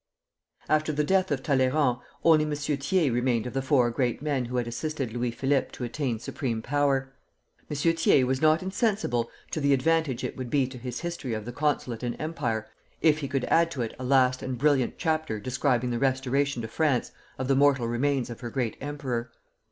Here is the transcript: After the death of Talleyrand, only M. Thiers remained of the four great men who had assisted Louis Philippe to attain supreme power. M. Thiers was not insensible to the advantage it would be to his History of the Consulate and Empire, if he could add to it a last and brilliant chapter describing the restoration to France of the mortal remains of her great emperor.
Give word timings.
After 0.67 0.91
the 0.91 1.03
death 1.03 1.29
of 1.29 1.43
Talleyrand, 1.43 1.99
only 2.23 2.43
M. 2.43 2.55
Thiers 2.55 3.11
remained 3.11 3.45
of 3.45 3.53
the 3.53 3.61
four 3.61 3.91
great 3.91 4.19
men 4.19 4.45
who 4.45 4.57
had 4.57 4.65
assisted 4.67 5.13
Louis 5.13 5.29
Philippe 5.29 5.67
to 5.73 5.83
attain 5.83 6.17
supreme 6.17 6.63
power. 6.63 7.13
M. 7.69 7.75
Thiers 7.77 8.25
was 8.25 8.41
not 8.41 8.63
insensible 8.63 9.29
to 9.51 9.61
the 9.61 9.73
advantage 9.75 10.23
it 10.23 10.35
would 10.35 10.49
be 10.49 10.65
to 10.65 10.79
his 10.79 11.01
History 11.01 11.35
of 11.35 11.45
the 11.45 11.51
Consulate 11.53 12.01
and 12.01 12.19
Empire, 12.19 12.67
if 12.99 13.19
he 13.19 13.27
could 13.27 13.45
add 13.45 13.69
to 13.69 13.83
it 13.83 13.93
a 13.99 14.03
last 14.03 14.41
and 14.41 14.57
brilliant 14.57 14.97
chapter 14.97 15.39
describing 15.39 15.91
the 15.91 15.99
restoration 15.99 16.63
to 16.63 16.67
France 16.67 17.11
of 17.37 17.47
the 17.47 17.55
mortal 17.55 17.87
remains 17.87 18.31
of 18.31 18.39
her 18.39 18.49
great 18.49 18.77
emperor. 18.81 19.31